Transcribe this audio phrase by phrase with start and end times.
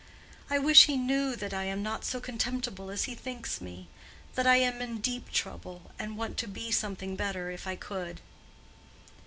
[0.49, 3.87] "I wish he knew that I am not so contemptible as he thinks me;
[4.33, 8.19] that I am in deep trouble, and want to be something better if I could."